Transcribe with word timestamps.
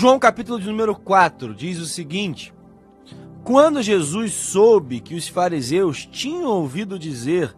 João 0.00 0.18
capítulo 0.18 0.58
de 0.58 0.66
número 0.66 0.96
4 0.96 1.54
diz 1.54 1.78
o 1.78 1.84
seguinte: 1.84 2.54
Quando 3.44 3.82
Jesus 3.82 4.32
soube 4.32 4.98
que 4.98 5.14
os 5.14 5.28
fariseus 5.28 6.06
tinham 6.06 6.48
ouvido 6.48 6.98
dizer 6.98 7.54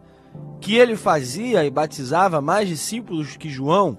que 0.59 0.75
ele 0.75 0.97
fazia 0.97 1.63
e 1.63 1.69
batizava 1.69 2.41
mais 2.41 2.67
discípulos 2.67 3.37
que 3.37 3.49
João, 3.49 3.97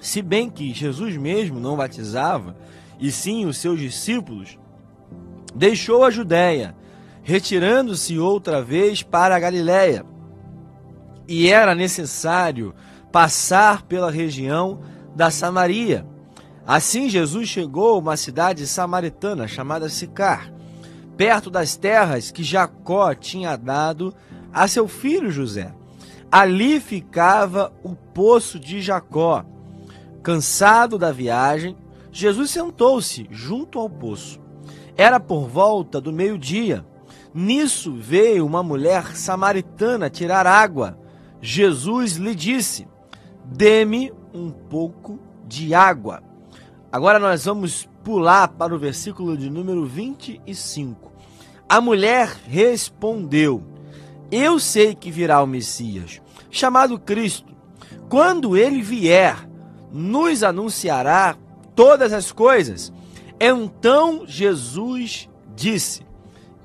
se 0.00 0.22
bem 0.22 0.48
que 0.48 0.72
Jesus 0.72 1.18
mesmo 1.18 1.60
não 1.60 1.76
batizava, 1.76 2.56
e 2.98 3.12
sim 3.12 3.44
os 3.44 3.58
seus 3.58 3.78
discípulos, 3.78 4.58
deixou 5.54 6.02
a 6.02 6.08
Judéia, 6.08 6.74
retirando-se 7.22 8.18
outra 8.18 8.62
vez 8.62 9.02
para 9.02 9.36
a 9.36 9.38
Galiléia. 9.38 10.06
E 11.28 11.50
era 11.50 11.74
necessário 11.74 12.74
passar 13.12 13.82
pela 13.82 14.10
região 14.10 14.80
da 15.14 15.30
Samaria. 15.30 16.08
Assim 16.70 17.08
Jesus 17.08 17.48
chegou 17.48 17.96
a 17.96 17.98
uma 17.98 18.16
cidade 18.16 18.64
samaritana 18.64 19.48
chamada 19.48 19.88
Sicar, 19.88 20.52
perto 21.16 21.50
das 21.50 21.74
terras 21.74 22.30
que 22.30 22.44
Jacó 22.44 23.12
tinha 23.12 23.56
dado 23.56 24.14
a 24.52 24.68
seu 24.68 24.86
filho 24.86 25.32
José. 25.32 25.74
Ali 26.30 26.78
ficava 26.78 27.72
o 27.82 27.96
poço 27.96 28.56
de 28.56 28.80
Jacó. 28.80 29.44
Cansado 30.22 30.96
da 30.96 31.10
viagem, 31.10 31.76
Jesus 32.12 32.52
sentou-se 32.52 33.26
junto 33.32 33.80
ao 33.80 33.90
poço. 33.90 34.38
Era 34.96 35.18
por 35.18 35.48
volta 35.48 36.00
do 36.00 36.12
meio-dia. 36.12 36.86
Nisso 37.34 37.96
veio 37.96 38.46
uma 38.46 38.62
mulher 38.62 39.16
samaritana 39.16 40.08
tirar 40.08 40.46
água. 40.46 40.96
Jesus 41.42 42.12
lhe 42.12 42.32
disse: 42.32 42.86
Dê-me 43.44 44.12
um 44.32 44.52
pouco 44.52 45.18
de 45.48 45.74
água. 45.74 46.29
Agora 46.92 47.20
nós 47.20 47.44
vamos 47.44 47.88
pular 48.02 48.48
para 48.48 48.74
o 48.74 48.78
versículo 48.78 49.36
de 49.36 49.48
número 49.48 49.86
25. 49.86 51.12
A 51.68 51.80
mulher 51.80 52.36
respondeu: 52.48 53.62
Eu 54.30 54.58
sei 54.58 54.94
que 54.96 55.08
virá 55.08 55.40
o 55.40 55.46
Messias, 55.46 56.20
chamado 56.50 56.98
Cristo. 56.98 57.54
Quando 58.08 58.56
ele 58.56 58.82
vier, 58.82 59.48
nos 59.92 60.42
anunciará 60.42 61.36
todas 61.76 62.12
as 62.12 62.32
coisas. 62.32 62.92
Então 63.38 64.24
Jesus 64.26 65.28
disse: 65.54 66.04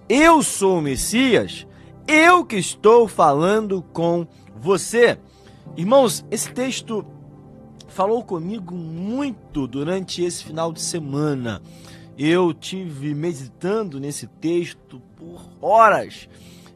Eu 0.09 0.41
sou 0.41 0.79
o 0.79 0.81
Messias, 0.81 1.67
eu 2.07 2.43
que 2.43 2.55
estou 2.55 3.07
falando 3.07 3.83
com 3.93 4.25
você. 4.55 5.19
Irmãos, 5.77 6.25
esse 6.31 6.51
texto 6.51 7.05
falou 7.95 8.21
comigo 8.25 8.75
muito 8.75 9.65
durante 9.65 10.21
esse 10.21 10.43
final 10.43 10.73
de 10.73 10.81
semana. 10.81 11.61
Eu 12.17 12.53
tive 12.53 13.15
meditando 13.15 14.01
nesse 14.01 14.27
texto 14.27 15.01
por 15.15 15.49
horas. 15.61 16.27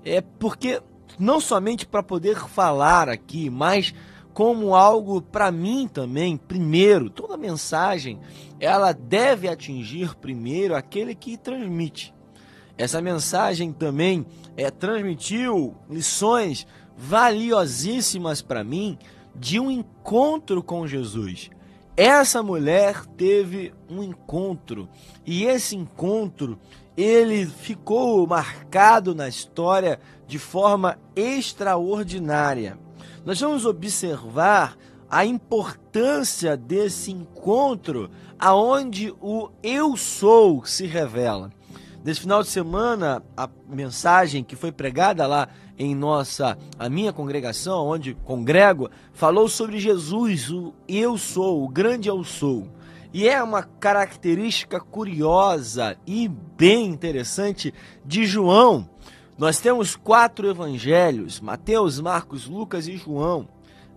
É 0.06 0.22
porque 0.22 0.82
não 1.20 1.42
somente 1.42 1.86
para 1.86 2.02
poder 2.02 2.38
falar 2.38 3.10
aqui, 3.10 3.50
mas 3.50 3.94
como 4.34 4.74
algo 4.74 5.22
para 5.22 5.52
mim 5.52 5.90
também, 5.92 6.38
primeiro, 6.38 7.10
toda 7.10 7.36
mensagem, 7.36 8.18
ela 8.58 8.94
deve 8.94 9.50
atingir 9.50 10.16
primeiro 10.16 10.74
aquele 10.74 11.14
que 11.14 11.36
transmite. 11.36 12.14
Essa 12.78 13.02
mensagem 13.02 13.74
também 13.74 14.26
é, 14.56 14.72
transmitiu 14.72 15.76
lições 15.90 16.66
valiosíssimas 16.96 18.42
para 18.42 18.64
mim 18.64 18.98
de 19.40 19.60
um 19.60 19.72
encontro 19.72 20.62
com 20.62 20.86
Jesus. 20.86 21.50
Essa 21.96 22.44
mulher 22.44 23.06
teve 23.18 23.74
um 23.90 24.04
encontro 24.04 24.88
e 25.26 25.46
esse 25.46 25.76
encontro 25.76 26.60
ele 26.96 27.46
ficou 27.46 28.28
marcado 28.28 29.16
na 29.16 29.28
história 29.28 30.00
de 30.28 30.38
forma 30.38 31.00
extraordinária 31.16 32.78
nós 33.26 33.40
vamos 33.40 33.66
observar 33.66 34.78
a 35.10 35.26
importância 35.26 36.56
desse 36.56 37.12
encontro 37.12 38.10
aonde 38.40 39.14
o 39.22 39.50
eu 39.62 39.98
sou 39.98 40.66
se 40.66 40.86
revela. 40.86 41.52
Nesse 42.04 42.22
final 42.22 42.42
de 42.42 42.50
semana, 42.50 43.22
a 43.36 43.50
mensagem 43.68 44.44
que 44.44 44.56
foi 44.56 44.72
pregada 44.72 45.28
lá 45.28 45.50
em 45.78 45.94
nossa, 45.94 46.58
a 46.78 46.90
minha 46.90 47.12
congregação, 47.12 47.88
onde 47.88 48.14
congrego, 48.14 48.90
falou 49.14 49.50
sobre 49.50 49.80
Jesus, 49.80 50.50
o 50.50 50.74
eu 50.88 51.18
sou, 51.18 51.64
o 51.64 51.68
grande 51.68 52.08
eu 52.08 52.24
sou. 52.24 52.68
E 53.14 53.28
é 53.28 53.42
uma 53.44 53.64
característica 53.64 54.80
curiosa 54.80 55.98
e 56.06 56.28
bem 56.28 56.88
interessante 56.88 57.74
de 58.06 58.26
João 58.26 58.88
nós 59.40 59.62
temos 59.62 59.96
quatro 59.96 60.50
evangelhos: 60.50 61.40
Mateus, 61.40 61.98
Marcos, 62.02 62.46
Lucas 62.46 62.90
e 62.90 62.98
João. 62.98 63.48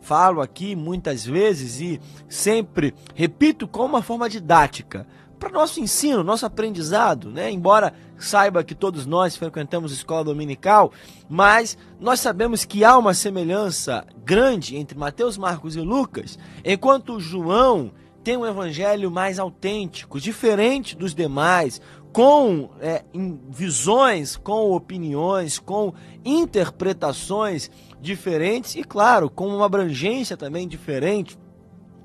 Falo 0.01 0.41
aqui 0.41 0.77
muitas 0.77 1.27
vezes 1.27 1.81
e 1.81 2.01
sempre 2.29 2.95
repito 3.12 3.67
com 3.67 3.85
uma 3.85 4.03
forma 4.03 4.29
didática 4.29 5.05
para 5.43 5.51
nosso 5.51 5.81
ensino, 5.81 6.23
nosso 6.23 6.47
aprendizado, 6.47 7.29
né? 7.29 7.51
Embora 7.51 7.93
saiba 8.17 8.63
que 8.63 8.77
todos 8.77 9.07
nós 9.07 9.35
frequentamos 9.35 9.91
escola 9.91 10.23
dominical, 10.23 10.93
mas 11.29 11.77
nós 11.99 12.21
sabemos 12.21 12.65
que 12.65 12.85
há 12.85 12.97
uma 12.97 13.13
semelhança 13.13 14.07
grande 14.25 14.77
entre 14.77 14.97
Mateus, 14.97 15.37
Marcos 15.37 15.75
e 15.75 15.81
Lucas, 15.81 16.39
enquanto 16.65 17.19
João 17.19 17.91
tem 18.23 18.37
um 18.37 18.47
evangelho 18.47 19.11
mais 19.11 19.41
autêntico, 19.41 20.21
diferente 20.21 20.97
dos 20.97 21.13
demais, 21.13 21.81
com 22.13 22.71
é, 22.81 23.03
visões, 23.51 24.37
com 24.37 24.71
opiniões, 24.71 25.59
com 25.59 25.93
interpretações 26.25 27.69
diferentes 28.01 28.77
e, 28.77 28.85
claro, 28.85 29.29
com 29.29 29.49
uma 29.49 29.67
abrangência 29.67 30.37
também 30.37 30.69
diferente. 30.69 31.37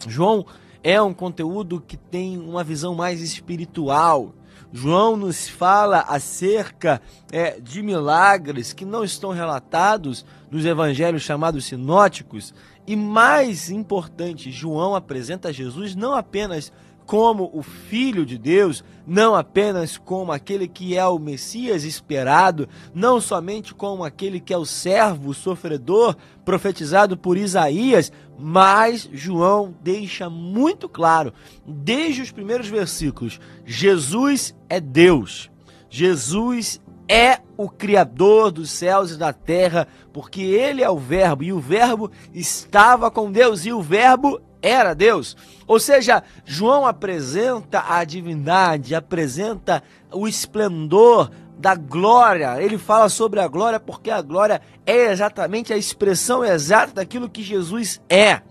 João 0.08 0.44
é 0.83 1.01
um 1.01 1.13
conteúdo 1.13 1.81
que 1.81 1.97
tem 1.97 2.38
uma 2.38 2.63
visão 2.63 2.95
mais 2.95 3.21
espiritual. 3.21 4.33
João 4.71 5.15
nos 5.15 5.47
fala 5.47 6.01
acerca 6.01 7.01
é, 7.31 7.59
de 7.59 7.81
milagres 7.81 8.73
que 8.73 8.85
não 8.85 9.03
estão 9.03 9.31
relatados 9.31 10.25
nos 10.51 10.65
evangelhos 10.65 11.21
chamados 11.21 11.65
sinóticos. 11.65 12.53
E 12.85 12.95
mais 12.95 13.69
importante, 13.69 14.51
João 14.51 14.95
apresenta 14.95 15.53
Jesus 15.53 15.95
não 15.95 16.13
apenas 16.13 16.71
como 17.07 17.50
o 17.53 17.63
Filho 17.63 18.25
de 18.25 18.38
Deus, 18.38 18.84
não 19.07 19.34
apenas 19.34 19.97
como 19.97 20.34
aquele 20.34 20.68
que 20.68 20.97
é 20.97 21.06
o 21.06 21.18
Messias 21.18 21.85
esperado, 21.85 22.68
não 22.94 23.22
somente 23.22 23.73
como 23.73 24.03
aquele 24.03 24.41
que 24.41 24.53
é 24.53 24.57
o 24.57 24.66
servo, 24.66 25.29
o 25.29 25.34
sofredor, 25.34 26.18
profetizado 26.44 27.16
por 27.18 27.38
Isaías, 27.38 28.12
mas 28.38 29.09
João 29.13 29.73
deixa 29.81 30.29
muito 30.29 30.90
claro, 30.90 31.34
desde 31.66 32.22
os 32.22 32.31
primeiros 32.31 32.68
versículos: 32.68 33.39
Jesus 33.66 34.53
é 34.69 34.81
Deus, 34.81 35.50
Jesus 35.89 36.81
é 37.07 37.39
o 37.56 37.69
Criador 37.69 38.51
dos 38.51 38.69
céus 38.69 39.12
e 39.12 39.18
da 39.18 39.31
terra, 39.31 39.88
porque 40.12 40.41
Ele 40.41 40.84
é 40.84 40.89
o 40.89 40.97
Verbo, 40.97 41.41
e 41.41 41.53
o 41.53 41.59
Verbo 41.59 42.12
estava 42.34 43.09
com 43.09 43.31
Deus, 43.31 43.66
e 43.66 43.72
o 43.72 43.81
Verbo 43.81 44.42
era 44.62 44.94
Deus. 44.94 45.36
Ou 45.65 45.80
seja, 45.80 46.24
João 46.45 46.86
apresenta 46.86 47.83
a 47.88 48.04
divindade, 48.04 48.95
apresenta 48.95 49.83
o 50.12 50.27
esplendor 50.27 51.30
da 51.57 51.75
glória. 51.75 52.62
Ele 52.62 52.77
fala 52.77 53.09
sobre 53.09 53.39
a 53.39 53.48
glória 53.48 53.80
porque 53.80 54.09
a 54.09 54.21
glória 54.21 54.62
é 54.86 55.12
exatamente 55.12 55.74
a 55.74 55.77
expressão 55.77 56.44
exata 56.44 56.94
daquilo 56.94 57.30
que 57.30 57.44
Jesus 57.44 58.01
é. 58.09 58.42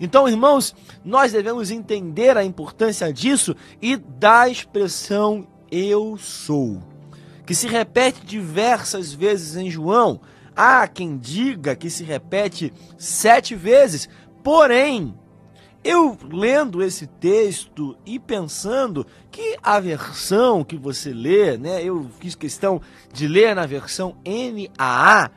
Então, 0.00 0.28
irmãos, 0.28 0.74
nós 1.04 1.32
devemos 1.32 1.70
entender 1.70 2.36
a 2.36 2.44
importância 2.44 3.12
disso 3.12 3.54
e 3.80 3.96
da 3.96 4.48
expressão 4.48 5.46
eu 5.70 6.16
sou, 6.16 6.82
que 7.46 7.54
se 7.54 7.66
repete 7.66 8.24
diversas 8.24 9.12
vezes 9.12 9.56
em 9.56 9.70
João. 9.70 10.20
Há 10.54 10.86
quem 10.86 11.16
diga 11.16 11.74
que 11.74 11.90
se 11.90 12.04
repete 12.04 12.72
sete 12.96 13.54
vezes, 13.54 14.08
porém, 14.42 15.14
eu 15.84 16.16
lendo 16.32 16.82
esse 16.82 17.06
texto 17.06 17.94
e 18.06 18.18
pensando 18.18 19.06
que 19.30 19.58
a 19.62 19.78
versão 19.78 20.64
que 20.64 20.78
você 20.78 21.12
lê, 21.12 21.58
né, 21.58 21.84
eu 21.84 22.10
fiz 22.18 22.34
questão 22.34 22.80
de 23.12 23.28
ler 23.28 23.54
na 23.54 23.66
versão 23.66 24.16
NAA, 24.24 25.30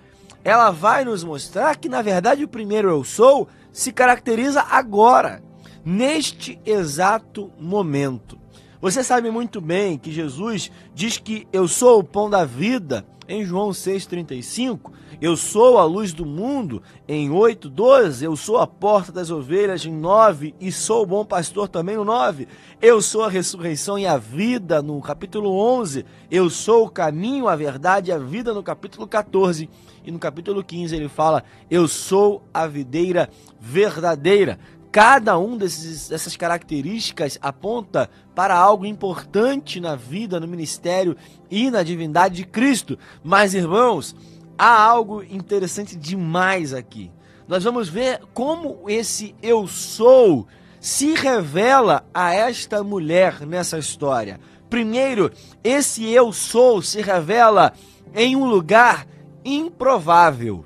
ela 0.46 0.72
vai 0.72 1.04
nos 1.04 1.22
mostrar 1.22 1.76
que 1.76 1.90
na 1.90 2.02
verdade 2.02 2.46
o 2.46 2.48
primeiro 2.48 2.90
eu 2.90 3.04
sou 3.04 3.50
se 3.74 3.92
caracteriza 3.92 4.62
agora, 4.62 5.44
neste 5.86 6.58
exato 6.66 7.52
momento. 7.60 8.40
Você 8.82 9.04
sabe 9.04 9.30
muito 9.30 9.60
bem 9.60 9.98
que 9.98 10.12
Jesus 10.12 10.72
diz 10.96 11.18
que 11.18 11.46
eu 11.52 11.68
sou 11.68 12.00
o 12.00 12.04
pão 12.04 12.30
da 12.30 12.46
vida 12.46 13.06
em 13.28 13.44
João 13.44 13.72
6,35 13.72 14.92
eu 15.22 15.36
sou 15.36 15.78
a 15.78 15.84
luz 15.84 16.14
do 16.14 16.26
mundo, 16.26 16.82
em 17.08 17.30
8, 17.30 17.70
12, 17.70 18.26
eu 18.26 18.36
sou 18.36 18.58
a 18.58 18.68
porta 18.68 19.12
das 19.12 19.30
ovelhas, 19.30 19.86
em 19.86 19.92
9, 19.92 20.56
e 20.60 20.72
sou 20.72 21.04
o 21.04 21.06
bom 21.06 21.26
pastor 21.26 21.68
também, 21.68 21.96
no 21.96 22.06
9, 22.06 22.48
eu 22.82 23.02
sou 23.02 23.24
a 23.24 23.30
ressurreição 23.30 23.98
e 23.98 24.06
a 24.06 24.18
vida, 24.18 24.82
no 24.82 25.02
capítulo 25.02 25.58
11, 25.58 26.06
eu 26.30 26.50
sou 26.50 26.86
o 26.86 26.90
caminho, 26.90 27.48
a 27.48 27.56
verdade 27.56 28.12
e 28.12 28.14
a 28.14 28.18
vida, 28.18 28.54
no 28.54 28.64
capítulo 28.64 29.08
14, 29.08 29.70
e 30.06 30.12
no 30.12 30.20
capítulo 30.20 30.64
15 30.64 30.96
ele 30.96 31.10
fala, 31.10 31.44
eu 31.70 31.88
sou 31.88 32.44
a 32.54 32.66
videira 32.66 33.30
verdadeira. 33.60 34.58
Cada 34.90 35.38
um 35.38 35.58
desses, 35.58 36.10
dessas 36.10 36.36
características 36.38 37.38
aponta 37.42 38.10
para 38.34 38.58
algo 38.58 38.86
importante 38.86 39.80
na 39.80 39.96
vida, 39.96 40.40
no 40.40 40.48
ministério 40.48 41.16
e 41.52 41.70
na 41.70 41.84
divindade 41.84 42.36
de 42.36 42.46
Cristo. 42.46 42.98
Mas, 43.24 43.54
irmãos, 43.54 44.16
há 44.58 44.82
algo 44.82 45.24
interessante 45.24 45.96
demais 45.96 46.74
aqui. 46.74 47.12
Nós 47.48 47.64
vamos 47.64 47.88
ver 47.88 48.22
como 48.34 48.90
esse 48.90 49.36
eu 49.42 49.68
sou 49.68 50.48
se 50.80 51.14
revela 51.14 52.06
a 52.14 52.34
esta 52.34 52.84
mulher 52.84 53.46
nessa 53.46 53.78
história. 53.78 54.40
Primeiro, 54.70 55.32
esse 55.64 56.10
eu 56.10 56.32
sou 56.34 56.82
se 56.82 57.02
revela 57.02 57.74
em 58.14 58.36
um 58.36 58.46
lugar 58.46 59.08
improvável. 59.44 60.66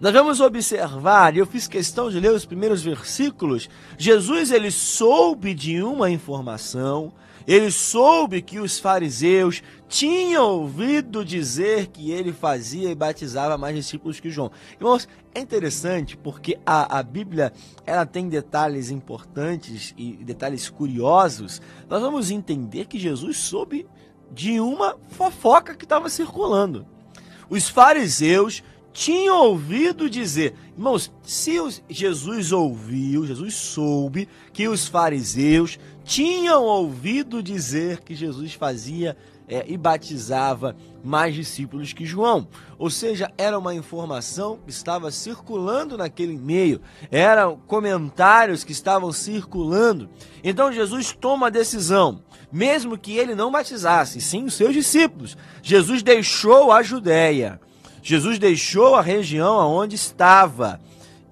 Nós 0.00 0.12
vamos 0.12 0.40
observar, 0.40 1.34
e 1.34 1.38
eu 1.38 1.46
fiz 1.46 1.68
questão 1.68 2.10
de 2.10 2.18
ler 2.18 2.32
os 2.32 2.44
primeiros 2.44 2.82
versículos. 2.82 3.70
Jesus 3.96 4.50
ele 4.50 4.70
soube 4.70 5.54
de 5.54 5.80
uma 5.80 6.10
informação, 6.10 7.12
ele 7.46 7.70
soube 7.70 8.42
que 8.42 8.58
os 8.58 8.78
fariseus 8.78 9.62
tinham 9.88 10.44
ouvido 10.44 11.24
dizer 11.24 11.88
que 11.88 12.10
ele 12.10 12.32
fazia 12.32 12.90
e 12.90 12.94
batizava 12.94 13.58
mais 13.58 13.76
discípulos 13.76 14.20
que 14.20 14.30
João. 14.30 14.50
Irmãos, 14.80 15.08
é 15.34 15.40
interessante 15.40 16.16
porque 16.16 16.58
a, 16.64 16.98
a 16.98 17.02
Bíblia 17.02 17.52
ela 17.84 18.06
tem 18.06 18.28
detalhes 18.28 18.90
importantes 18.90 19.94
e 19.96 20.12
detalhes 20.12 20.68
curiosos. 20.68 21.60
Nós 21.88 22.00
vamos 22.00 22.30
entender 22.30 22.86
que 22.86 22.98
Jesus 22.98 23.36
soube 23.38 23.86
de 24.30 24.60
uma 24.60 24.96
fofoca 25.08 25.74
que 25.74 25.84
estava 25.84 26.08
circulando. 26.08 26.86
Os 27.50 27.68
fariseus 27.68 28.62
tinham 28.92 29.46
ouvido 29.46 30.08
dizer. 30.08 30.54
Irmãos, 30.76 31.10
se 31.22 31.58
Jesus 31.88 32.52
ouviu, 32.52 33.26
Jesus 33.26 33.54
soube 33.54 34.28
que 34.52 34.68
os 34.68 34.86
fariseus 34.86 35.78
tinham 36.04 36.64
ouvido 36.64 37.42
dizer 37.42 38.00
que 38.00 38.14
Jesus 38.14 38.54
fazia 38.54 39.16
é, 39.48 39.64
e 39.66 39.76
batizava 39.76 40.76
mais 41.02 41.34
discípulos 41.34 41.92
que 41.92 42.04
João. 42.04 42.46
Ou 42.78 42.90
seja, 42.90 43.30
era 43.36 43.58
uma 43.58 43.74
informação 43.74 44.58
que 44.64 44.70
estava 44.70 45.10
circulando 45.10 45.96
naquele 45.96 46.36
meio, 46.36 46.80
eram 47.10 47.60
comentários 47.66 48.64
que 48.64 48.72
estavam 48.72 49.12
circulando. 49.12 50.08
Então 50.42 50.72
Jesus 50.72 51.12
toma 51.12 51.48
a 51.48 51.50
decisão, 51.50 52.22
mesmo 52.50 52.98
que 52.98 53.16
ele 53.16 53.34
não 53.34 53.50
batizasse, 53.50 54.20
sim 54.20 54.44
os 54.44 54.54
seus 54.54 54.72
discípulos. 54.72 55.36
Jesus 55.62 56.02
deixou 56.02 56.72
a 56.72 56.82
Judéia 56.82 57.60
Jesus 58.02 58.38
deixou 58.38 58.96
a 58.96 59.00
região 59.00 59.60
aonde 59.60 59.94
estava 59.94 60.80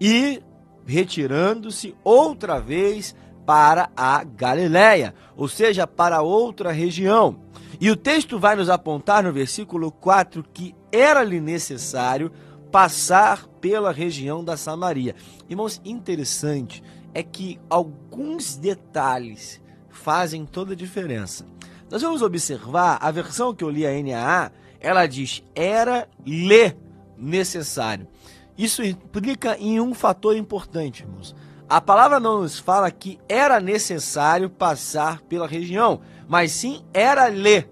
e 0.01 0.41
retirando-se 0.87 1.95
outra 2.05 2.61
vez 2.61 3.15
para 3.45 3.91
a 3.97 4.23
Galiléia, 4.23 5.15
ou 5.37 5.49
seja, 5.49 5.87
para 5.87 6.23
outra 6.23 6.71
região. 6.71 7.41
E 7.81 7.91
o 7.91 7.97
texto 7.97 8.39
vai 8.39 8.55
nos 8.55 8.69
apontar 8.69 9.25
no 9.25 9.33
versículo 9.33 9.91
4 9.91 10.45
que 10.53 10.75
era-lhe 10.93 11.41
necessário 11.41 12.31
passar 12.71 13.47
pela 13.61 13.91
região 13.91 14.45
da 14.45 14.57
Samaria. 14.57 15.17
Irmãos, 15.49 15.81
interessante 15.85 16.83
é 17.13 17.23
que 17.23 17.59
alguns 17.69 18.57
detalhes 18.57 19.61
fazem 19.89 20.47
toda 20.47 20.73
a 20.73 20.77
diferença. 20.77 21.45
Nós 21.91 22.03
vamos 22.03 22.23
observar 22.23 22.99
a 23.01 23.11
versão 23.11 23.53
que 23.53 23.65
eu 23.65 23.71
li 23.71 23.85
a 23.85 23.91
NAA, 23.91 24.53
ela 24.81 25.07
diz: 25.07 25.43
era-lhe 25.55 26.77
necessário. 27.17 28.09
Isso 28.57 28.83
implica 28.83 29.57
em 29.59 29.81
um 29.81 29.95
fator 29.95 30.37
importante, 30.37 31.03
irmãos. 31.03 31.35
A 31.69 31.81
palavra 31.81 32.19
não 32.19 32.43
nos 32.43 32.59
fala 32.59 32.91
que 32.91 33.19
era 33.29 33.61
necessário 33.61 34.51
passar 34.51 35.21
pela 35.23 35.47
região, 35.47 36.01
mas 36.29 36.51
sim 36.53 36.83
era-lhe. 36.93 37.67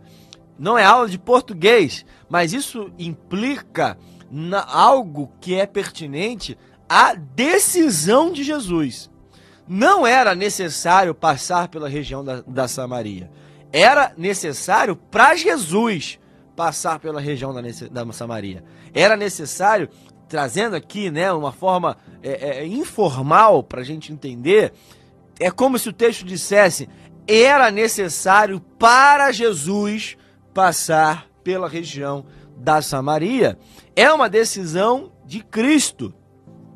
Não 0.58 0.78
é 0.78 0.84
aula 0.84 1.08
de 1.08 1.18
português, 1.18 2.04
mas 2.28 2.52
isso 2.52 2.92
implica 2.98 3.98
na, 4.30 4.64
algo 4.64 5.32
que 5.40 5.54
é 5.54 5.66
pertinente 5.66 6.56
à 6.88 7.14
decisão 7.14 8.32
de 8.32 8.44
Jesus. 8.44 9.10
Não 9.66 10.06
era 10.06 10.34
necessário 10.34 11.14
passar 11.14 11.68
pela 11.68 11.88
região 11.88 12.24
da, 12.24 12.40
da 12.46 12.68
Samaria. 12.68 13.30
Era 13.72 14.12
necessário 14.16 14.96
para 14.96 15.34
Jesus 15.34 16.18
passar 16.58 16.98
pela 16.98 17.20
região 17.20 17.54
da, 17.54 17.60
da 17.88 18.12
Samaria. 18.12 18.64
Era 18.92 19.16
necessário, 19.16 19.88
trazendo 20.28 20.74
aqui 20.74 21.08
né, 21.08 21.32
uma 21.32 21.52
forma 21.52 21.96
é, 22.20 22.62
é, 22.62 22.66
informal 22.66 23.62
para 23.62 23.80
a 23.80 23.84
gente 23.84 24.12
entender, 24.12 24.72
é 25.38 25.52
como 25.52 25.78
se 25.78 25.88
o 25.88 25.92
texto 25.92 26.24
dissesse: 26.24 26.88
era 27.28 27.70
necessário 27.70 28.58
para 28.76 29.30
Jesus 29.30 30.16
passar 30.52 31.28
pela 31.44 31.68
região 31.68 32.26
da 32.56 32.82
Samaria. 32.82 33.56
É 33.94 34.12
uma 34.12 34.28
decisão 34.28 35.12
de 35.24 35.44
Cristo, 35.44 36.12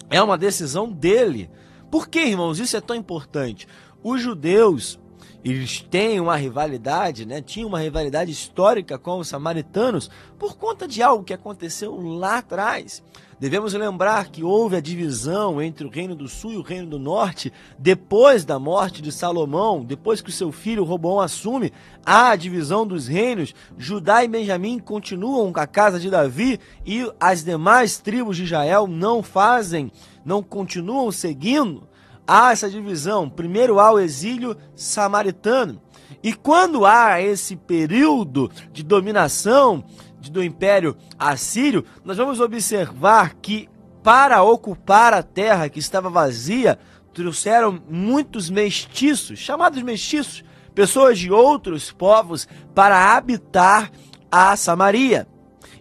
é 0.08 0.23
uma 0.23 0.38
decisão 0.38 0.93
dele. 0.93 1.50
Por 1.90 2.08
que, 2.08 2.20
irmãos, 2.20 2.61
isso 2.61 2.76
é 2.76 2.81
tão 2.81 2.94
importante? 2.94 3.67
Os 4.00 4.20
judeus 4.20 5.00
eles 5.44 5.81
têm 5.81 6.21
uma 6.21 6.37
rivalidade, 6.37 7.27
né? 7.27 7.43
Tinha 7.43 7.67
uma 7.67 7.81
rivalidade 7.81 8.31
histórica 8.31 8.97
com 8.97 9.19
os 9.19 9.29
samaritanos 9.29 10.09
por 10.39 10.56
conta 10.56 10.87
de 10.87 11.03
algo 11.03 11.25
que 11.25 11.35
aconteceu 11.35 11.97
lá 12.00 12.39
atrás. 12.39 13.03
Devemos 13.41 13.75
lembrar 13.75 14.29
que 14.29 14.44
houve 14.44 14.77
a 14.77 14.81
divisão 14.81 15.61
entre 15.61 15.85
o 15.85 15.91
Reino 15.91 16.15
do 16.15 16.29
Sul 16.29 16.53
e 16.53 16.56
o 16.59 16.62
Reino 16.62 16.87
do 16.87 16.99
Norte 16.99 17.53
depois 17.77 18.45
da 18.45 18.57
morte 18.57 19.02
de 19.02 19.11
Salomão, 19.11 19.85
depois 19.85 20.21
que 20.21 20.31
o 20.31 20.33
seu 20.33 20.52
filho 20.52 20.85
Roboão 20.85 21.19
assume 21.19 21.73
a 22.07 22.37
divisão 22.37 22.87
dos 22.87 23.09
reinos. 23.09 23.52
Judá 23.76 24.23
e 24.23 24.28
Benjamim 24.28 24.78
continuam 24.78 25.52
com 25.52 25.59
a 25.59 25.66
casa 25.66 25.99
de 25.99 26.09
Davi 26.09 26.61
e 26.87 27.11
as 27.19 27.43
demais 27.43 27.99
tribos 27.99 28.37
de 28.37 28.45
Israel 28.45 28.87
não 28.87 29.25
fazem, 29.25 29.90
não 30.25 30.40
continuam 30.40 31.11
seguindo 31.11 31.88
há 32.26 32.52
essa 32.52 32.71
divisão. 32.71 33.29
Primeiro 33.29 33.79
há 33.79 33.93
o 33.93 33.99
exílio 33.99 34.57
samaritano. 34.75 35.81
E 36.23 36.33
quando 36.33 36.87
há 36.87 37.21
esse 37.21 37.57
período 37.57 38.50
de 38.73 38.83
dominação 38.83 39.85
do 40.31 40.43
Império 40.43 40.97
Assírio, 41.19 41.85
nós 42.05 42.17
vamos 42.17 42.41
observar 42.41 43.35
que 43.35 43.69
para 44.02 44.43
ocupar 44.43 45.14
a 45.14 45.23
terra 45.23 45.69
que 45.69 45.79
estava 45.79 46.11
vazia, 46.11 46.79
trouxeram 47.14 47.81
muitos 47.88 48.50
mestiços, 48.50 49.38
chamados 49.38 49.83
mestiços, 49.83 50.45
pessoas 50.75 51.19
de 51.19 51.31
outros 51.31 51.93
povos, 51.93 52.49
para 52.75 53.14
habitar 53.14 53.91
a 54.31 54.57
Samaria. 54.57 55.26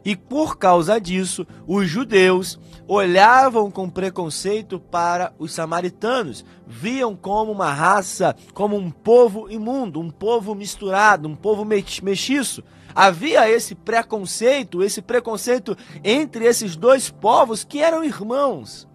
E 0.03 0.15
por 0.15 0.57
causa 0.57 0.99
disso, 0.99 1.47
os 1.67 1.87
judeus 1.87 2.59
olhavam 2.87 3.69
com 3.69 3.89
preconceito 3.89 4.79
para 4.79 5.33
os 5.37 5.53
samaritanos, 5.53 6.45
viam 6.67 7.15
como 7.15 7.51
uma 7.51 7.71
raça, 7.71 8.35
como 8.53 8.75
um 8.75 8.91
povo 8.91 9.49
imundo, 9.49 9.99
um 9.99 10.09
povo 10.09 10.55
misturado, 10.55 11.27
um 11.27 11.35
povo 11.35 11.65
mexiço. 11.65 12.63
Havia 12.93 13.49
esse 13.49 13.73
preconceito, 13.73 14.83
esse 14.83 15.01
preconceito 15.01 15.77
entre 16.03 16.45
esses 16.45 16.75
dois 16.75 17.09
povos 17.09 17.63
que 17.63 17.81
eram 17.81 18.03
irmãos. 18.03 18.87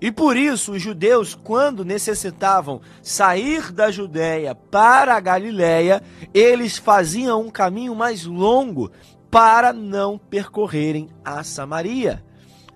E 0.00 0.10
por 0.10 0.36
isso 0.36 0.72
os 0.72 0.82
judeus, 0.82 1.34
quando 1.34 1.84
necessitavam 1.84 2.80
sair 3.02 3.70
da 3.72 3.90
Judéia 3.90 4.54
para 4.54 5.14
a 5.14 5.20
Galiléia, 5.20 6.02
eles 6.34 6.76
faziam 6.76 7.42
um 7.42 7.50
caminho 7.50 7.94
mais 7.94 8.24
longo 8.24 8.90
para 9.30 9.72
não 9.72 10.18
percorrerem 10.18 11.08
a 11.24 11.42
Samaria 11.44 12.22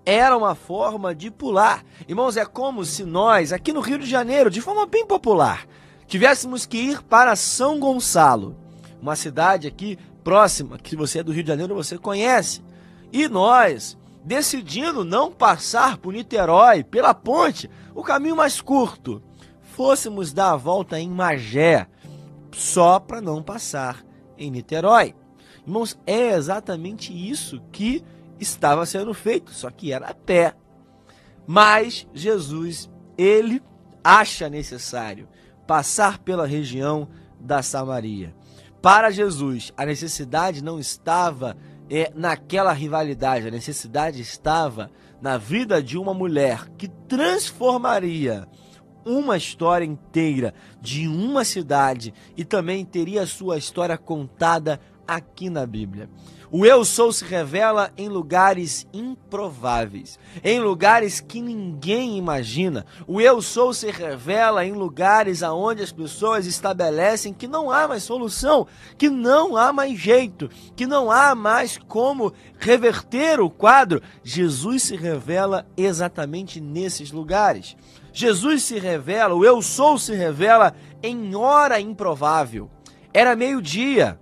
era 0.06 0.36
uma 0.36 0.54
forma 0.54 1.12
de 1.12 1.32
pular. 1.32 1.84
Irmãos, 2.08 2.36
é 2.36 2.46
como 2.46 2.84
se 2.84 3.04
nós, 3.04 3.52
aqui 3.52 3.72
no 3.72 3.80
Rio 3.80 3.98
de 3.98 4.06
Janeiro, 4.06 4.48
de 4.48 4.60
forma 4.60 4.86
bem 4.86 5.04
popular, 5.04 5.66
tivéssemos 6.06 6.64
que 6.64 6.78
ir 6.78 7.02
para 7.02 7.34
São 7.34 7.80
Gonçalo, 7.80 8.56
uma 9.02 9.16
cidade 9.16 9.66
aqui 9.66 9.98
próxima, 10.22 10.78
que 10.78 10.94
você 10.94 11.18
é 11.18 11.22
do 11.24 11.32
Rio 11.32 11.42
de 11.42 11.48
Janeiro, 11.48 11.74
você 11.74 11.98
conhece. 11.98 12.62
E 13.12 13.28
nós, 13.28 13.98
decidindo 14.24 15.04
não 15.04 15.32
passar 15.32 15.98
por 15.98 16.12
Niterói, 16.12 16.84
pela 16.84 17.12
ponte, 17.12 17.68
o 17.92 18.04
caminho 18.04 18.36
mais 18.36 18.60
curto, 18.60 19.20
fôssemos 19.60 20.32
dar 20.32 20.52
a 20.52 20.56
volta 20.56 21.00
em 21.00 21.10
Magé, 21.10 21.88
só 22.52 23.00
para 23.00 23.20
não 23.20 23.42
passar 23.42 24.04
em 24.38 24.52
Niterói. 24.52 25.16
Irmãos, 25.66 25.98
é 26.06 26.28
exatamente 26.28 27.12
isso 27.12 27.60
que 27.72 28.04
estava 28.38 28.84
sendo 28.86 29.12
feito, 29.14 29.52
só 29.52 29.70
que 29.70 29.92
era 29.92 30.08
a 30.08 30.14
pé. 30.14 30.54
Mas 31.46 32.06
Jesus, 32.12 32.90
ele 33.16 33.62
acha 34.02 34.48
necessário 34.48 35.28
passar 35.66 36.18
pela 36.18 36.46
região 36.46 37.08
da 37.40 37.62
Samaria. 37.62 38.34
Para 38.80 39.10
Jesus, 39.10 39.72
a 39.76 39.84
necessidade 39.84 40.62
não 40.62 40.78
estava 40.78 41.56
é, 41.90 42.12
naquela 42.14 42.72
rivalidade, 42.72 43.48
a 43.48 43.50
necessidade 43.50 44.20
estava 44.20 44.90
na 45.20 45.38
vida 45.38 45.82
de 45.82 45.96
uma 45.98 46.14
mulher 46.14 46.68
que 46.76 46.88
transformaria 46.88 48.46
uma 49.04 49.36
história 49.36 49.84
inteira 49.84 50.52
de 50.80 51.06
uma 51.06 51.44
cidade 51.44 52.12
e 52.36 52.44
também 52.44 52.84
teria 52.84 53.24
sua 53.24 53.56
história 53.56 53.96
contada 53.96 54.80
aqui 55.06 55.48
na 55.50 55.66
Bíblia. 55.66 56.08
O 56.50 56.64
eu 56.64 56.84
sou 56.84 57.12
se 57.12 57.24
revela 57.24 57.90
em 57.98 58.08
lugares 58.08 58.86
improváveis, 58.92 60.16
em 60.44 60.60
lugares 60.60 61.20
que 61.20 61.40
ninguém 61.40 62.16
imagina. 62.16 62.86
O 63.06 63.20
eu 63.20 63.42
sou 63.42 63.74
se 63.74 63.90
revela 63.90 64.64
em 64.64 64.72
lugares 64.72 65.42
aonde 65.42 65.82
as 65.82 65.90
pessoas 65.90 66.46
estabelecem 66.46 67.34
que 67.34 67.48
não 67.48 67.70
há 67.70 67.88
mais 67.88 68.04
solução, 68.04 68.66
que 68.96 69.10
não 69.10 69.56
há 69.56 69.72
mais 69.72 69.98
jeito, 69.98 70.48
que 70.76 70.86
não 70.86 71.10
há 71.10 71.34
mais 71.34 71.78
como 71.88 72.32
reverter 72.58 73.40
o 73.40 73.50
quadro. 73.50 74.00
Jesus 74.22 74.84
se 74.84 74.96
revela 74.96 75.66
exatamente 75.76 76.60
nesses 76.60 77.10
lugares. 77.10 77.76
Jesus 78.12 78.62
se 78.62 78.78
revela, 78.78 79.34
o 79.34 79.44
eu 79.44 79.60
sou 79.60 79.98
se 79.98 80.14
revela 80.14 80.74
em 81.02 81.34
hora 81.34 81.80
improvável. 81.80 82.70
Era 83.12 83.34
meio-dia. 83.34 84.18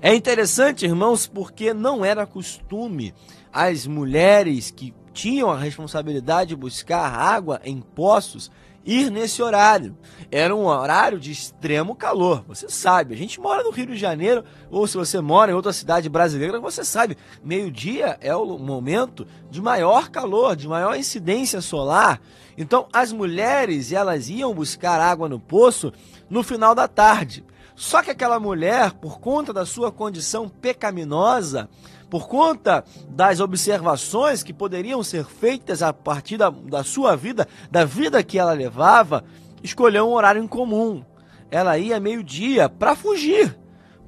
É 0.00 0.14
interessante, 0.14 0.86
irmãos, 0.86 1.26
porque 1.26 1.74
não 1.74 2.04
era 2.04 2.24
costume 2.24 3.12
as 3.52 3.84
mulheres 3.84 4.70
que 4.70 4.94
tinham 5.12 5.50
a 5.50 5.58
responsabilidade 5.58 6.50
de 6.50 6.56
buscar 6.56 7.12
água 7.12 7.60
em 7.64 7.80
poços 7.80 8.48
ir 8.84 9.10
nesse 9.10 9.42
horário. 9.42 9.96
Era 10.30 10.54
um 10.54 10.66
horário 10.66 11.18
de 11.18 11.32
extremo 11.32 11.96
calor. 11.96 12.44
Você 12.46 12.68
sabe, 12.68 13.12
a 13.12 13.16
gente 13.16 13.40
mora 13.40 13.64
no 13.64 13.70
Rio 13.70 13.86
de 13.86 13.96
Janeiro, 13.96 14.44
ou 14.70 14.86
se 14.86 14.96
você 14.96 15.20
mora 15.20 15.50
em 15.50 15.54
outra 15.54 15.72
cidade 15.72 16.08
brasileira, 16.08 16.60
você 16.60 16.84
sabe, 16.84 17.18
meio-dia 17.42 18.16
é 18.20 18.34
o 18.36 18.56
momento 18.56 19.26
de 19.50 19.60
maior 19.60 20.10
calor, 20.10 20.54
de 20.54 20.68
maior 20.68 20.96
incidência 20.96 21.60
solar. 21.60 22.20
Então, 22.56 22.86
as 22.92 23.12
mulheres, 23.12 23.90
elas 23.92 24.30
iam 24.30 24.54
buscar 24.54 25.00
água 25.00 25.28
no 25.28 25.40
poço 25.40 25.92
no 26.30 26.44
final 26.44 26.74
da 26.74 26.86
tarde. 26.86 27.44
Só 27.78 28.02
que 28.02 28.10
aquela 28.10 28.40
mulher, 28.40 28.90
por 28.94 29.20
conta 29.20 29.52
da 29.52 29.64
sua 29.64 29.92
condição 29.92 30.48
pecaminosa, 30.48 31.68
por 32.10 32.26
conta 32.26 32.84
das 33.08 33.38
observações 33.38 34.42
que 34.42 34.52
poderiam 34.52 35.00
ser 35.04 35.24
feitas 35.24 35.80
a 35.80 35.92
partir 35.92 36.36
da, 36.36 36.50
da 36.50 36.82
sua 36.82 37.14
vida, 37.14 37.46
da 37.70 37.84
vida 37.84 38.20
que 38.24 38.36
ela 38.36 38.52
levava, 38.52 39.22
escolheu 39.62 40.08
um 40.08 40.12
horário 40.12 40.42
incomum. 40.42 41.04
Ela 41.52 41.78
ia 41.78 42.00
meio-dia 42.00 42.68
para 42.68 42.96
fugir, 42.96 43.56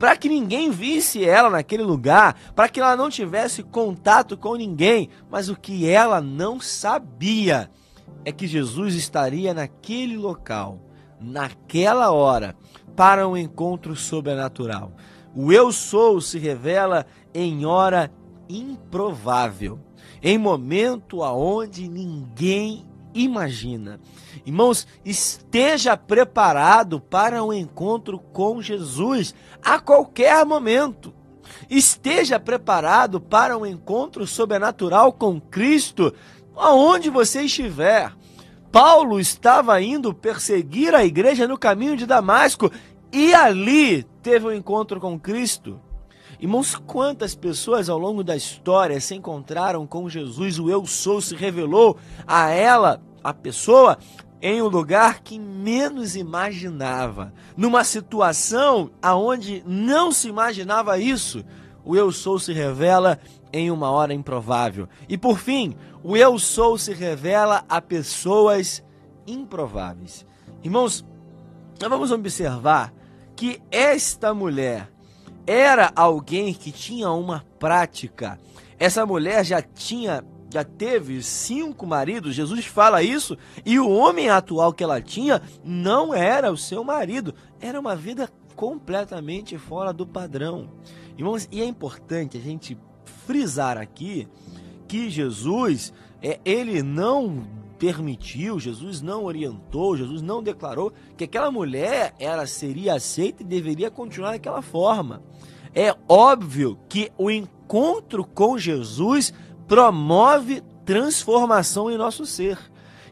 para 0.00 0.16
que 0.16 0.28
ninguém 0.28 0.72
visse 0.72 1.24
ela 1.24 1.48
naquele 1.48 1.84
lugar, 1.84 2.36
para 2.56 2.68
que 2.68 2.80
ela 2.80 2.96
não 2.96 3.08
tivesse 3.08 3.62
contato 3.62 4.36
com 4.36 4.56
ninguém. 4.56 5.08
Mas 5.30 5.48
o 5.48 5.54
que 5.54 5.88
ela 5.88 6.20
não 6.20 6.60
sabia 6.60 7.70
é 8.24 8.32
que 8.32 8.48
Jesus 8.48 8.96
estaria 8.96 9.54
naquele 9.54 10.16
local, 10.16 10.89
naquela 11.20 12.10
hora 12.10 12.56
para 12.96 13.26
um 13.28 13.36
encontro 13.36 13.94
sobrenatural. 13.94 14.92
O 15.34 15.52
eu 15.52 15.70
sou 15.70 16.20
se 16.20 16.38
revela 16.38 17.06
em 17.32 17.64
hora 17.64 18.10
improvável, 18.48 19.78
em 20.22 20.36
momento 20.36 21.22
aonde 21.22 21.88
ninguém 21.88 22.84
imagina. 23.14 24.00
Irmãos, 24.44 24.86
esteja 25.04 25.96
preparado 25.96 27.00
para 27.00 27.42
um 27.44 27.52
encontro 27.52 28.18
com 28.18 28.60
Jesus 28.60 29.34
a 29.62 29.78
qualquer 29.78 30.44
momento. 30.44 31.14
Esteja 31.68 32.40
preparado 32.40 33.20
para 33.20 33.56
um 33.56 33.66
encontro 33.66 34.26
sobrenatural 34.26 35.12
com 35.12 35.40
Cristo 35.40 36.12
aonde 36.56 37.10
você 37.10 37.42
estiver. 37.42 38.12
Paulo 38.72 39.18
estava 39.18 39.80
indo 39.82 40.14
perseguir 40.14 40.94
a 40.94 41.04
igreja 41.04 41.48
no 41.48 41.58
caminho 41.58 41.96
de 41.96 42.06
Damasco 42.06 42.70
e 43.12 43.34
ali 43.34 44.04
teve 44.22 44.46
um 44.46 44.52
encontro 44.52 45.00
com 45.00 45.18
Cristo. 45.18 45.80
Irmãos, 46.38 46.76
quantas 46.76 47.34
pessoas 47.34 47.88
ao 47.88 47.98
longo 47.98 48.22
da 48.22 48.36
história 48.36 49.00
se 49.00 49.14
encontraram 49.14 49.86
com 49.86 50.08
Jesus, 50.08 50.58
o 50.58 50.70
Eu 50.70 50.86
Sou 50.86 51.20
se 51.20 51.34
revelou 51.34 51.98
a 52.26 52.48
ela, 52.50 53.02
a 53.22 53.34
pessoa, 53.34 53.98
em 54.40 54.62
um 54.62 54.68
lugar 54.68 55.20
que 55.20 55.38
menos 55.38 56.14
imaginava, 56.14 57.32
numa 57.56 57.82
situação 57.82 58.90
aonde 59.02 59.62
não 59.66 60.12
se 60.12 60.28
imaginava 60.28 60.98
isso. 60.98 61.44
O 61.84 61.96
Eu 61.96 62.12
Sou 62.12 62.38
se 62.38 62.52
revela 62.52 63.18
em 63.52 63.70
uma 63.70 63.90
hora 63.90 64.14
improvável. 64.14 64.88
E 65.08 65.16
por 65.18 65.38
fim, 65.38 65.76
o 66.02 66.16
eu 66.16 66.38
sou 66.38 66.78
se 66.78 66.92
revela 66.92 67.64
a 67.68 67.80
pessoas 67.80 68.82
improváveis. 69.26 70.26
Irmãos, 70.62 71.04
nós 71.80 71.90
vamos 71.90 72.10
observar 72.10 72.92
que 73.34 73.60
esta 73.70 74.32
mulher 74.34 74.90
era 75.46 75.90
alguém 75.94 76.52
que 76.52 76.70
tinha 76.70 77.10
uma 77.10 77.44
prática. 77.58 78.38
Essa 78.78 79.04
mulher 79.04 79.44
já 79.44 79.60
tinha, 79.60 80.24
já 80.52 80.62
teve 80.62 81.22
cinco 81.22 81.86
maridos. 81.86 82.34
Jesus 82.34 82.66
fala 82.66 83.02
isso 83.02 83.36
e 83.64 83.78
o 83.78 83.90
homem 83.90 84.30
atual 84.30 84.72
que 84.72 84.84
ela 84.84 85.00
tinha 85.00 85.42
não 85.64 86.14
era 86.14 86.52
o 86.52 86.56
seu 86.56 86.84
marido. 86.84 87.34
Era 87.60 87.80
uma 87.80 87.96
vida 87.96 88.30
completamente 88.54 89.56
fora 89.58 89.92
do 89.92 90.06
padrão. 90.06 90.68
Irmãos, 91.20 91.46
e 91.52 91.60
é 91.60 91.66
importante 91.66 92.38
a 92.38 92.40
gente 92.40 92.78
frisar 93.26 93.76
aqui 93.76 94.26
que 94.88 95.10
Jesus, 95.10 95.92
é, 96.22 96.40
ele 96.46 96.82
não 96.82 97.46
permitiu, 97.78 98.58
Jesus 98.58 99.02
não 99.02 99.24
orientou, 99.24 99.98
Jesus 99.98 100.22
não 100.22 100.42
declarou 100.42 100.90
que 101.18 101.24
aquela 101.24 101.50
mulher 101.50 102.14
ela 102.18 102.46
seria 102.46 102.94
aceita 102.94 103.42
e 103.42 103.46
deveria 103.46 103.90
continuar 103.90 104.30
daquela 104.30 104.62
forma. 104.62 105.22
É 105.74 105.94
óbvio 106.08 106.78
que 106.88 107.12
o 107.18 107.30
encontro 107.30 108.24
com 108.24 108.56
Jesus 108.56 109.30
promove 109.68 110.62
transformação 110.86 111.90
em 111.90 111.98
nosso 111.98 112.24
ser. 112.24 112.58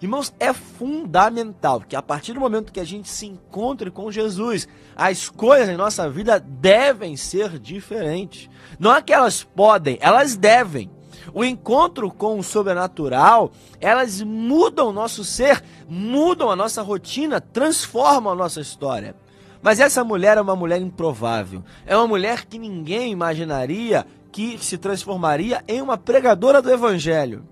Irmãos, 0.00 0.32
é 0.38 0.52
fundamental 0.52 1.80
que 1.80 1.96
a 1.96 2.02
partir 2.02 2.32
do 2.32 2.40
momento 2.40 2.72
que 2.72 2.78
a 2.80 2.84
gente 2.84 3.08
se 3.08 3.26
encontre 3.26 3.90
com 3.90 4.12
Jesus, 4.12 4.68
as 4.96 5.28
coisas 5.28 5.68
em 5.68 5.76
nossa 5.76 6.08
vida 6.08 6.38
devem 6.38 7.16
ser 7.16 7.58
diferentes. 7.58 8.48
Não 8.78 8.94
é 8.94 9.02
que 9.02 9.12
elas 9.12 9.42
podem, 9.42 9.98
elas 10.00 10.36
devem. 10.36 10.90
O 11.34 11.44
encontro 11.44 12.10
com 12.10 12.38
o 12.38 12.44
sobrenatural, 12.44 13.50
elas 13.80 14.22
mudam 14.22 14.88
o 14.88 14.92
nosso 14.92 15.24
ser, 15.24 15.62
mudam 15.88 16.50
a 16.50 16.56
nossa 16.56 16.80
rotina, 16.80 17.40
transformam 17.40 18.32
a 18.32 18.36
nossa 18.36 18.60
história. 18.60 19.16
Mas 19.60 19.80
essa 19.80 20.04
mulher 20.04 20.38
é 20.38 20.40
uma 20.40 20.54
mulher 20.54 20.80
improvável. 20.80 21.64
É 21.84 21.96
uma 21.96 22.06
mulher 22.06 22.46
que 22.46 22.58
ninguém 22.58 23.10
imaginaria 23.10 24.06
que 24.30 24.58
se 24.58 24.78
transformaria 24.78 25.62
em 25.66 25.82
uma 25.82 25.98
pregadora 25.98 26.62
do 26.62 26.70
evangelho. 26.70 27.44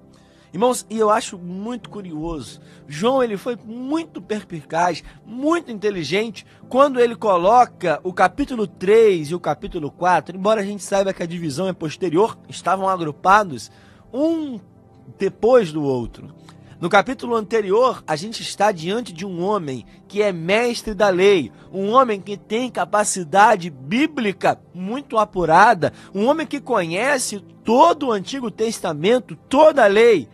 Irmãos, 0.56 0.86
e 0.88 0.98
eu 0.98 1.10
acho 1.10 1.36
muito 1.36 1.90
curioso. 1.90 2.62
João 2.88 3.22
ele 3.22 3.36
foi 3.36 3.58
muito 3.62 4.22
perspicaz, 4.22 5.04
muito 5.26 5.70
inteligente 5.70 6.46
quando 6.66 6.98
ele 6.98 7.14
coloca 7.14 8.00
o 8.02 8.10
capítulo 8.10 8.66
3 8.66 9.32
e 9.32 9.34
o 9.34 9.38
capítulo 9.38 9.90
4, 9.90 10.34
embora 10.34 10.62
a 10.62 10.64
gente 10.64 10.82
saiba 10.82 11.12
que 11.12 11.22
a 11.22 11.26
divisão 11.26 11.68
é 11.68 11.74
posterior, 11.74 12.38
estavam 12.48 12.88
agrupados 12.88 13.70
um 14.10 14.58
depois 15.18 15.72
do 15.72 15.82
outro. 15.82 16.34
No 16.80 16.88
capítulo 16.88 17.36
anterior, 17.36 18.02
a 18.06 18.16
gente 18.16 18.40
está 18.40 18.72
diante 18.72 19.12
de 19.12 19.26
um 19.26 19.42
homem 19.42 19.84
que 20.08 20.22
é 20.22 20.32
mestre 20.32 20.94
da 20.94 21.10
lei, 21.10 21.52
um 21.70 21.90
homem 21.90 22.18
que 22.18 22.38
tem 22.38 22.70
capacidade 22.70 23.68
bíblica 23.68 24.58
muito 24.72 25.18
apurada, 25.18 25.92
um 26.14 26.24
homem 26.24 26.46
que 26.46 26.62
conhece 26.62 27.40
todo 27.62 28.06
o 28.06 28.12
Antigo 28.12 28.50
Testamento, 28.50 29.36
toda 29.50 29.84
a 29.84 29.86
lei 29.86 30.30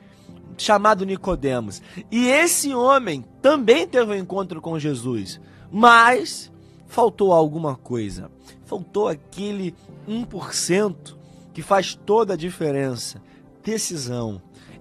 chamado 0.62 1.04
Nicodemos. 1.04 1.82
E 2.10 2.26
esse 2.26 2.74
homem 2.74 3.24
também 3.42 3.86
teve 3.86 4.12
um 4.12 4.16
encontro 4.16 4.60
com 4.60 4.78
Jesus, 4.78 5.40
mas 5.70 6.50
faltou 6.86 7.32
alguma 7.32 7.76
coisa. 7.76 8.30
Faltou 8.64 9.08
aquele 9.08 9.74
1% 10.08 11.16
que 11.52 11.62
faz 11.62 11.94
toda 11.94 12.34
a 12.34 12.36
diferença. 12.36 13.20
Decisão. 13.62 14.40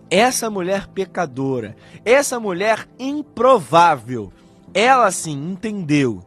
Essa 0.10 0.50
mulher 0.50 0.88
pecadora, 0.88 1.76
essa 2.04 2.40
mulher 2.40 2.88
improvável, 3.00 4.32
ela 4.74 5.10
sim 5.10 5.52
entendeu 5.52 6.22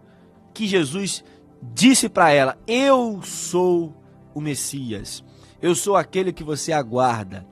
que 0.55 0.67
Jesus 0.67 1.23
disse 1.63 2.09
para 2.09 2.31
ela: 2.31 2.59
Eu 2.67 3.21
sou 3.23 3.95
o 4.35 4.41
Messias. 4.41 5.23
Eu 5.61 5.75
sou 5.75 5.97
aquele 5.97 6.33
que 6.33 6.45
você 6.45 6.73
aguarda. 6.73 7.47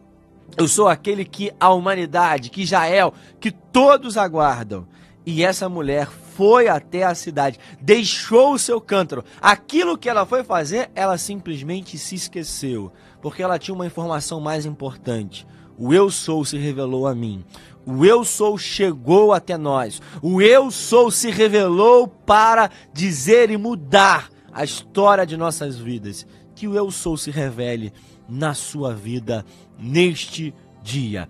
Eu 0.57 0.69
sou 0.69 0.87
aquele 0.87 1.25
que 1.25 1.51
a 1.59 1.73
humanidade, 1.73 2.51
que 2.51 2.63
Israel, 2.63 3.15
que 3.41 3.51
todos 3.51 4.17
aguardam. 4.17 4.87
E 5.25 5.43
essa 5.43 5.69
mulher 5.69 6.09
foi 6.35 6.69
até 6.69 7.05
a 7.05 7.15
cidade, 7.15 7.59
deixou 7.81 8.55
o 8.55 8.59
seu 8.59 8.81
cântaro. 8.81 9.25
Aquilo 9.41 9.97
que 9.97 10.09
ela 10.09 10.27
foi 10.27 10.43
fazer, 10.43 10.91
ela 10.95 11.17
simplesmente 11.17 11.97
se 11.97 12.15
esqueceu, 12.15 12.93
porque 13.21 13.43
ela 13.43 13.59
tinha 13.59 13.75
uma 13.75 13.87
informação 13.87 14.41
mais 14.41 14.67
importante. 14.67 15.47
O 15.79 15.93
eu 15.95 16.11
sou 16.11 16.45
se 16.45 16.59
revelou 16.59 17.07
a 17.07 17.15
mim. 17.15 17.45
O 17.87 18.05
eu 18.05 18.25
sou 18.25 18.57
chegou 18.59 19.33
até 19.33 19.57
nós. 19.57 20.01
O 20.21 20.41
eu 20.41 20.71
sou 20.71 21.11
se 21.11 21.31
revelou 21.31 22.07
para 22.07 22.71
dizer 22.93 23.51
e 23.51 23.57
mudar 23.57 24.29
a 24.53 24.65
história 24.65 25.27
de 25.27 25.37
nossas 25.37 25.79
vidas. 25.79 26.27
Que 26.55 26.69
o 26.69 26.77
eu 26.77 26.91
sou 26.91 27.17
se 27.17 27.31
revele 27.31 27.93
na 28.29 28.55
sua 28.55 28.95
vida 28.95 29.45
neste 29.79 30.55
dia. 30.83 31.29